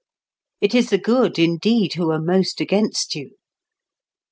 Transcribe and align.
It 0.61 0.73
is 0.73 0.89
the 0.89 0.97
good, 0.97 1.37
indeed, 1.37 1.93
who 1.93 2.09
are 2.09 2.19
most 2.19 2.59
against 2.59 3.13
you. 3.13 3.35